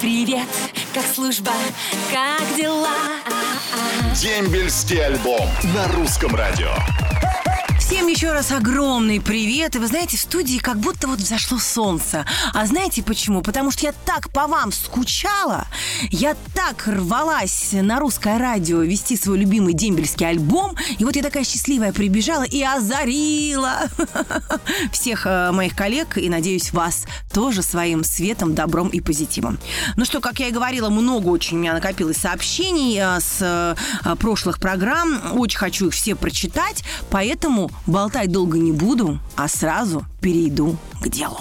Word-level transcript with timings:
Привет, 0.00 0.48
как 0.94 1.04
служба, 1.04 1.52
как 2.10 2.56
дела? 2.56 2.88
Дембельский 4.14 5.04
альбом 5.04 5.46
на 5.74 5.88
русском 5.88 6.34
радио. 6.34 6.70
Всем 7.90 8.06
еще 8.06 8.30
раз 8.30 8.52
огромный 8.52 9.20
привет. 9.20 9.74
И 9.74 9.80
вы 9.80 9.88
знаете, 9.88 10.16
в 10.16 10.20
студии 10.20 10.58
как 10.58 10.78
будто 10.78 11.08
вот 11.08 11.18
взошло 11.18 11.58
солнце. 11.58 12.24
А 12.54 12.64
знаете 12.64 13.02
почему? 13.02 13.42
Потому 13.42 13.72
что 13.72 13.86
я 13.86 13.92
так 14.04 14.30
по 14.30 14.46
вам 14.46 14.70
скучала. 14.70 15.66
Я 16.08 16.36
так 16.54 16.86
рвалась 16.86 17.70
на 17.72 17.98
русское 17.98 18.38
радио 18.38 18.78
вести 18.82 19.16
свой 19.16 19.38
любимый 19.38 19.74
дембельский 19.74 20.24
альбом. 20.24 20.76
И 21.00 21.04
вот 21.04 21.16
я 21.16 21.22
такая 21.24 21.42
счастливая 21.42 21.92
прибежала 21.92 22.44
и 22.44 22.62
озарила 22.62 23.80
всех 24.92 25.26
э, 25.26 25.50
моих 25.50 25.74
коллег. 25.74 26.16
И, 26.16 26.28
надеюсь, 26.28 26.72
вас 26.72 27.06
тоже 27.32 27.62
своим 27.62 28.04
светом, 28.04 28.54
добром 28.54 28.86
и 28.90 29.00
позитивом. 29.00 29.58
Ну 29.96 30.04
что, 30.04 30.20
как 30.20 30.38
я 30.38 30.46
и 30.46 30.52
говорила, 30.52 30.90
много 30.90 31.26
очень 31.26 31.56
у 31.56 31.60
меня 31.60 31.72
накопилось 31.72 32.18
сообщений 32.18 33.00
э, 33.00 33.18
с 33.18 33.38
э, 33.40 34.14
прошлых 34.14 34.60
программ. 34.60 35.36
Очень 35.36 35.58
хочу 35.58 35.88
их 35.88 35.94
все 35.94 36.14
прочитать. 36.14 36.84
Поэтому 37.10 37.68
болтать 37.86 38.30
долго 38.30 38.58
не 38.58 38.72
буду, 38.72 39.18
а 39.36 39.48
сразу 39.48 40.04
перейду 40.20 40.76
к 41.00 41.08
делу. 41.08 41.38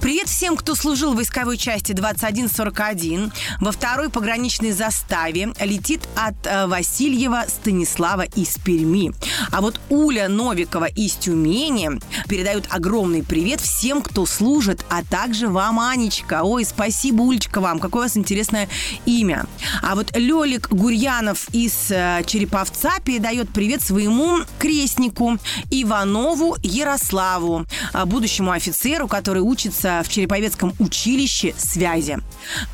Привет 0.00 0.28
всем, 0.28 0.56
кто 0.56 0.74
служил 0.74 1.12
в 1.12 1.16
войсковой 1.16 1.56
части 1.56 1.92
2141. 1.92 3.32
Во 3.60 3.72
второй 3.72 4.10
пограничной 4.10 4.72
заставе 4.72 5.52
летит 5.60 6.02
от 6.14 6.34
э, 6.44 6.66
Васильева 6.66 7.44
Станислава 7.48 8.22
из 8.22 8.56
Перми. 8.58 9.12
А 9.50 9.60
вот 9.60 9.80
Уля 9.88 10.28
Новикова 10.28 10.86
из 10.86 11.14
Тюмени 11.14 11.90
передают 12.28 12.66
огромный 12.70 13.22
привет 13.22 13.60
всем, 13.60 14.02
кто 14.02 14.26
служит, 14.26 14.84
а 14.90 15.02
также 15.02 15.48
вам, 15.48 15.80
Анечка. 15.80 16.42
Ой, 16.42 16.64
спасибо, 16.64 17.22
Улечка, 17.22 17.60
вам. 17.60 17.78
Какое 17.78 18.02
у 18.02 18.04
вас 18.04 18.16
интересное 18.16 18.68
имя. 19.06 19.46
А 19.82 19.94
вот 19.94 20.16
Лёлик 20.16 20.68
Гурьянов 20.70 21.48
из 21.52 21.90
э, 21.90 22.22
Череповца 22.26 23.00
передает 23.04 23.48
привет 23.48 23.82
своему 23.82 24.40
крестнику 24.58 25.38
Иванову 25.70 26.56
Ярославу, 26.62 27.66
э, 27.92 28.04
будущему 28.04 28.50
офицеру, 28.52 29.08
который 29.08 29.40
учится 29.40 29.53
в 29.54 30.08
Череповецком 30.08 30.74
училище 30.78 31.54
связи. 31.56 32.18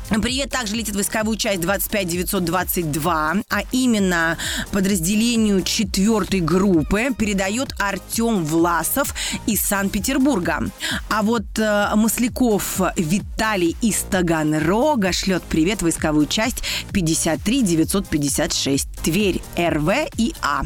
Привет 0.09 0.49
также 0.49 0.75
летит 0.75 0.95
войсковую 0.95 1.37
часть 1.37 1.61
25922, 1.61 3.35
а 3.49 3.61
именно 3.71 4.37
подразделению 4.71 5.61
4 5.61 6.41
группы 6.41 7.09
передает 7.17 7.73
Артем 7.79 8.43
Власов 8.43 9.13
из 9.45 9.61
Санкт-Петербурга. 9.61 10.69
А 11.09 11.21
вот 11.21 11.45
э, 11.57 11.91
Масляков 11.95 12.81
Виталий 12.97 13.75
из 13.81 13.97
Таганрога 14.09 15.11
шлет 15.11 15.43
привет 15.43 15.81
войсковую 15.81 16.25
часть 16.25 16.63
53956 16.91 18.87
Тверь 19.03 19.41
РВ 19.57 19.89
и 20.17 20.33
А. 20.41 20.63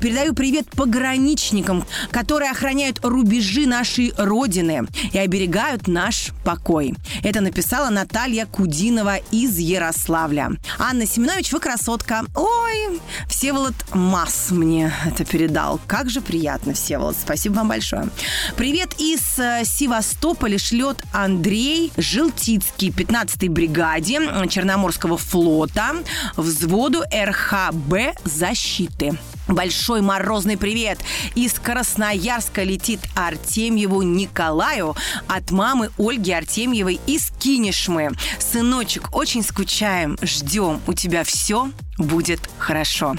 Передаю 0.00 0.34
привет 0.34 0.70
пограничникам, 0.70 1.84
которые 2.10 2.50
охраняют 2.50 3.00
рубежи 3.02 3.66
нашей 3.66 4.12
Родины 4.16 4.86
и 5.12 5.18
оберегают 5.18 5.88
наш 5.88 6.32
покой. 6.44 6.94
Это 7.22 7.40
написала 7.40 7.90
Наталья 7.90 8.46
Кудинова 8.46 9.16
из 9.30 9.58
Ярославля. 9.58 10.52
Анна 10.78 11.06
Семенович, 11.06 11.52
вы 11.52 11.60
красотка. 11.60 12.24
Ой, 12.34 13.00
Всеволод 13.28 13.74
Масс 13.92 14.50
мне 14.50 14.92
это 15.04 15.24
передал. 15.24 15.80
Как 15.86 16.10
же 16.10 16.20
приятно, 16.20 16.74
Всеволод. 16.74 17.16
Спасибо 17.20 17.54
вам 17.54 17.68
большое. 17.68 18.08
Привет 18.56 18.94
из 18.98 19.38
э, 19.38 19.62
Севастополя 19.64 20.58
шлет 20.58 20.98
Андрей 21.12 21.92
Желтицкий, 21.96 22.90
15-й 22.90 23.48
бригаде 23.48 24.20
Черноморского 24.48 25.16
флота, 25.16 25.96
взводу 26.36 27.02
РХБ 27.12 28.18
защиты. 28.24 29.18
Большой 29.48 30.00
морозный 30.00 30.56
привет! 30.56 30.98
Из 31.36 31.52
Красноярска 31.52 32.64
летит 32.64 32.98
Артемьеву 33.14 34.02
Николаю 34.02 34.96
от 35.28 35.52
мамы 35.52 35.90
Ольги 35.98 36.32
Артемьевой 36.32 36.98
из 37.06 37.30
Кинешмы. 37.38 38.10
Сыночек, 38.40 39.14
очень 39.14 39.44
скучаем, 39.44 40.18
ждем. 40.20 40.80
У 40.88 40.94
тебя 40.94 41.22
все 41.22 41.70
будет 41.96 42.40
хорошо. 42.58 43.16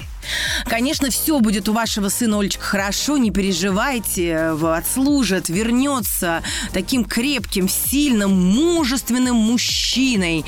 Конечно, 0.66 1.10
все 1.10 1.40
будет 1.40 1.68
у 1.68 1.72
вашего 1.72 2.10
сына 2.10 2.38
Олечка 2.38 2.62
хорошо, 2.62 3.16
не 3.16 3.30
переживайте, 3.30 4.36
отслужит, 4.62 5.48
вернется 5.48 6.42
таким 6.72 7.04
крепким, 7.04 7.68
сильным, 7.68 8.30
мужественным 8.30 9.36
мужчиной. 9.36 10.44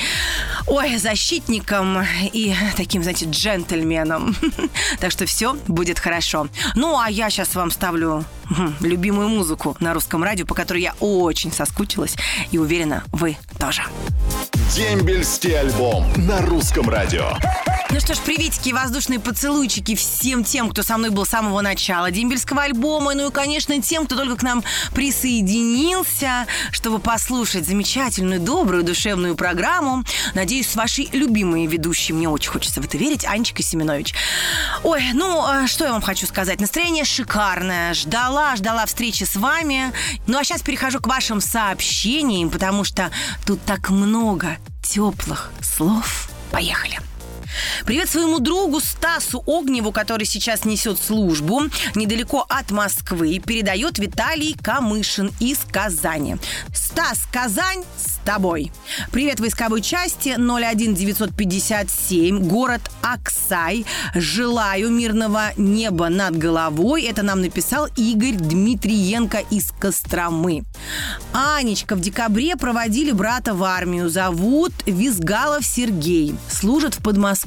Ой, 0.70 0.98
защитником 0.98 1.98
и 2.32 2.54
таким, 2.76 3.02
знаете, 3.02 3.26
джентльменом. 3.28 4.36
Так 5.00 5.10
что 5.10 5.26
все 5.26 5.54
будет 5.66 5.98
хорошо. 5.98 6.46
Ну, 6.76 6.96
а 6.96 7.10
я 7.10 7.28
сейчас 7.28 7.56
вам 7.56 7.72
ставлю 7.72 8.24
любимую 8.80 9.28
музыку 9.28 9.76
на 9.80 9.94
русском 9.94 10.22
радио, 10.22 10.46
по 10.46 10.54
которой 10.54 10.82
я 10.82 10.94
очень 11.00 11.52
соскучилась 11.52 12.16
и 12.50 12.58
уверена, 12.58 13.04
вы 13.12 13.36
тоже. 13.58 13.82
Дембельский 14.74 15.58
альбом 15.58 16.06
на 16.16 16.40
русском 16.42 16.88
радио. 16.88 17.32
Ну 17.92 17.98
что 17.98 18.14
ж, 18.14 18.18
приветики 18.18 18.68
и 18.68 18.72
воздушные 18.72 19.18
поцелуйчики 19.18 19.96
всем 19.96 20.44
тем, 20.44 20.70
кто 20.70 20.84
со 20.84 20.96
мной 20.96 21.10
был 21.10 21.26
с 21.26 21.30
самого 21.30 21.60
начала 21.60 22.12
дембельского 22.12 22.62
альбома. 22.62 23.14
Ну 23.14 23.28
и, 23.28 23.32
конечно, 23.32 23.82
тем, 23.82 24.06
кто 24.06 24.14
только 24.14 24.36
к 24.36 24.42
нам 24.44 24.62
присоединился, 24.94 26.46
чтобы 26.70 27.00
послушать 27.00 27.66
замечательную, 27.66 28.38
добрую, 28.38 28.84
душевную 28.84 29.34
программу. 29.34 30.04
Надеюсь, 30.34 30.68
с 30.68 30.76
вашей 30.76 31.08
любимой 31.12 31.66
ведущей, 31.66 32.12
мне 32.12 32.28
очень 32.28 32.50
хочется 32.50 32.80
в 32.80 32.84
это 32.84 32.96
верить, 32.96 33.24
Анечка 33.24 33.64
Семенович. 33.64 34.14
Ой, 34.84 35.02
ну, 35.12 35.44
а 35.44 35.66
что 35.66 35.84
я 35.84 35.90
вам 35.90 36.00
хочу 36.00 36.28
сказать? 36.28 36.60
Настроение 36.60 37.04
шикарное. 37.04 37.92
Ждала, 37.94 38.39
ждала 38.56 38.86
встречи 38.86 39.24
с 39.24 39.36
вами. 39.36 39.92
Ну, 40.26 40.38
а 40.38 40.44
сейчас 40.44 40.62
перехожу 40.62 41.00
к 41.00 41.06
вашим 41.06 41.40
сообщениям, 41.40 42.50
потому 42.50 42.84
что 42.84 43.10
тут 43.46 43.62
так 43.64 43.90
много 43.90 44.56
теплых 44.82 45.50
слов. 45.60 46.28
Поехали. 46.50 47.09
Привет 47.84 48.08
своему 48.08 48.38
другу 48.38 48.80
Стасу 48.80 49.42
Огневу, 49.46 49.92
который 49.92 50.26
сейчас 50.26 50.64
несет 50.64 50.98
службу 50.98 51.62
недалеко 51.94 52.46
от 52.48 52.70
Москвы. 52.70 53.40
Передает 53.44 53.98
Виталий 53.98 54.56
Камышин 54.60 55.32
из 55.40 55.58
Казани. 55.70 56.36
Стас, 56.74 57.20
Казань, 57.32 57.84
с 57.96 58.18
тобой. 58.24 58.72
Привет 59.12 59.40
войсковой 59.40 59.82
части 59.82 60.30
01957, 60.30 62.48
город 62.48 62.90
Аксай. 63.02 63.84
Желаю 64.14 64.90
мирного 64.90 65.52
неба 65.56 66.08
над 66.08 66.36
головой. 66.36 67.04
Это 67.04 67.22
нам 67.22 67.40
написал 67.40 67.88
Игорь 67.96 68.36
Дмитриенко 68.36 69.38
из 69.50 69.72
Костромы. 69.78 70.64
Анечка, 71.32 71.96
в 71.96 72.00
декабре 72.00 72.56
проводили 72.56 73.12
брата 73.12 73.54
в 73.54 73.64
армию. 73.64 74.08
Зовут 74.08 74.72
Визгалов 74.86 75.64
Сергей. 75.64 76.34
Служит 76.48 76.94
в 76.94 77.02
Подмосковье. 77.02 77.39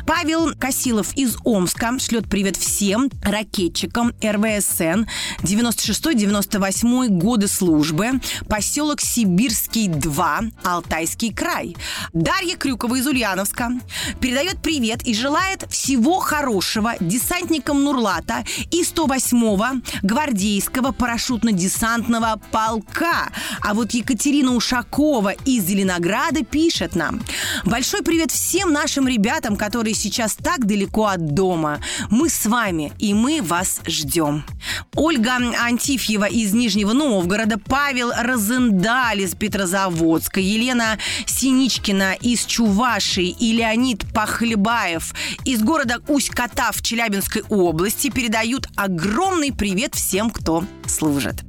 Павел 0.05 0.53
Косилов 0.55 1.15
из 1.15 1.37
Омска 1.59 1.99
шлет 1.99 2.29
привет 2.29 2.55
всем 2.55 3.09
ракетчикам 3.21 4.13
РВСН 4.23 5.03
96-98 5.41 7.07
годы 7.09 7.49
службы, 7.49 8.21
поселок 8.47 9.01
Сибирский 9.01 9.89
2, 9.89 10.41
Алтайский 10.63 11.33
край. 11.33 11.75
Дарья 12.13 12.55
Крюкова 12.55 12.95
из 12.95 13.07
Ульяновска 13.07 13.71
передает 14.21 14.61
привет 14.61 15.05
и 15.05 15.13
желает 15.13 15.65
всего 15.69 16.19
хорошего 16.19 16.93
десантникам 17.01 17.83
Нурлата 17.83 18.45
и 18.71 18.83
108-го 18.83 19.81
гвардейского 20.01 20.93
парашютно-десантного 20.93 22.39
полка. 22.53 23.33
А 23.59 23.73
вот 23.73 23.91
Екатерина 23.91 24.55
Ушакова 24.55 25.33
из 25.43 25.65
Зеленограда 25.65 26.45
пишет 26.45 26.95
нам. 26.95 27.21
Большой 27.65 28.01
привет 28.01 28.31
всем 28.31 28.71
нашим 28.71 29.09
ребятам, 29.09 29.57
которые 29.57 29.93
сейчас 29.93 30.35
так 30.35 30.65
далеко 30.65 31.07
от 31.07 31.33
дома. 31.33 31.48
Мы 32.09 32.29
с 32.29 32.45
вами, 32.45 32.93
и 32.99 33.13
мы 33.13 33.41
вас 33.41 33.81
ждем. 33.85 34.43
Ольга 34.95 35.35
Антифьева 35.35 36.25
из 36.25 36.53
Нижнего 36.53 36.93
Новгорода, 36.93 37.57
Павел 37.57 38.11
Розендаль 38.17 39.21
из 39.21 39.35
Петрозаводска, 39.35 40.39
Елена 40.39 40.97
Синичкина 41.25 42.15
из 42.21 42.45
Чувашии 42.45 43.29
и 43.29 43.53
Леонид 43.53 44.05
Пахлебаев 44.13 45.13
из 45.45 45.61
города 45.61 46.01
Усть-Ката 46.07 46.71
в 46.71 46.81
Челябинской 46.81 47.43
области 47.49 48.09
передают 48.09 48.67
огромный 48.75 49.51
привет 49.51 49.95
всем, 49.95 50.29
кто 50.29 50.63
служит. 50.89 51.43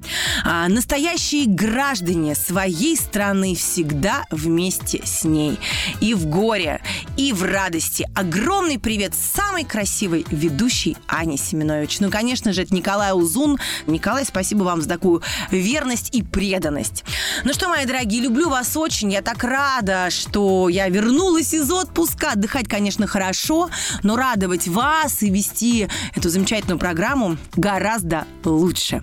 А 0.44 0.68
настоящие 0.68 1.46
граждане 1.46 2.34
своей 2.34 2.96
страны 2.96 3.54
всегда 3.54 4.24
вместе 4.30 5.02
с 5.04 5.24
ней. 5.24 5.58
И 6.00 6.14
в 6.14 6.26
горе, 6.26 6.80
и 7.16 7.32
в 7.32 7.42
радости. 7.42 8.08
Огромный 8.14 8.78
привет 8.78 9.14
самой 9.14 9.64
красивой 9.64 10.26
ведущей 10.30 10.96
Ане 11.08 11.36
Семенович. 11.36 12.00
Ну, 12.00 12.10
конечно 12.10 12.52
же, 12.52 12.62
это 12.62 12.74
Николай 12.74 13.12
Узун. 13.12 13.58
Николай, 13.86 14.24
спасибо 14.24 14.62
вам 14.62 14.82
за 14.82 14.88
такую 14.88 15.22
верность 15.50 16.14
и 16.14 16.22
преданность. 16.22 17.04
Ну 17.44 17.52
что, 17.52 17.68
мои 17.68 17.86
дорогие, 17.86 18.22
люблю 18.22 18.48
вас 18.48 18.76
очень. 18.76 19.12
Я 19.12 19.22
так 19.22 19.42
рада, 19.44 20.10
что 20.10 20.68
я 20.68 20.88
вернулась 20.88 21.54
из 21.54 21.70
отпуска. 21.70 22.32
Отдыхать, 22.32 22.68
конечно, 22.68 23.06
хорошо, 23.06 23.70
но 24.02 24.16
радовать 24.16 24.68
вас 24.68 25.22
и 25.22 25.30
вести 25.30 25.88
эту 26.14 26.28
замечательную 26.28 26.78
программу 26.78 27.36
гораздо 27.54 28.26
лучше. 28.44 29.02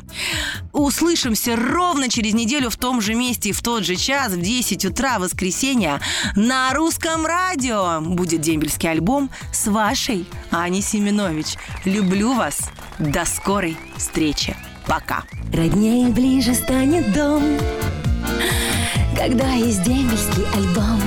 Услышимся 0.74 1.56
ровно 1.56 2.10
через 2.10 2.34
неделю 2.34 2.70
в 2.70 2.78
том 2.78 3.02
же 3.02 3.14
месте 3.14 3.50
и 3.50 3.54
в 3.54 3.62
тот 3.62 3.84
же 3.84 3.96
час 3.96 4.34
в 4.34 4.42
10 4.42 4.86
утра 4.86 5.20
воскресенья 5.20 6.00
на 6.36 6.74
русском 6.74 7.26
радио. 7.26 8.00
Будет 8.02 8.42
дембельский 8.42 8.90
альбом 8.90 9.30
с 9.52 9.68
вашей 9.68 10.26
Аней 10.52 10.82
Семенович. 10.82 11.56
Люблю 11.86 12.34
вас. 12.34 12.70
До 13.00 13.26
скорой 13.26 13.78
встречи. 13.96 14.56
Пока. 14.86 15.24
Роднее 15.54 16.10
ближе 16.10 16.54
станет 16.54 17.14
дом, 17.14 17.44
когда 19.16 19.52
есть 19.52 19.84
дембельский 19.84 20.46
альбом. 20.56 21.02